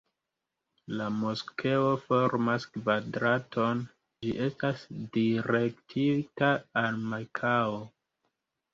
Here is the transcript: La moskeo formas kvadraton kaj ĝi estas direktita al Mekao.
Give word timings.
La 1.01 1.09
moskeo 1.17 1.91
formas 2.05 2.65
kvadraton 2.79 3.85
kaj 3.91 3.95
ĝi 4.23 4.35
estas 4.49 4.89
direktita 5.21 6.53
al 6.87 7.03
Mekao. 7.17 7.83